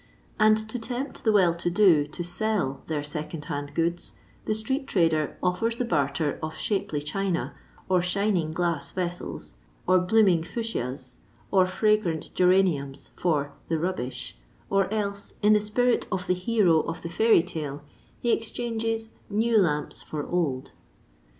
[0.39, 4.13] And to tempt the well to do to tell their second hand goods,
[4.45, 7.53] the street trader offers the barter of shapely china
[7.87, 11.17] or shining glass vessels; or blooming fuchsias
[11.51, 14.37] or fragrant geraniums for "the rubbish,"
[14.71, 17.83] or else, in the spirit of the hero of the fairy tale,
[18.19, 19.11] he exchanges,"
[19.43, 20.71] new lamps for old."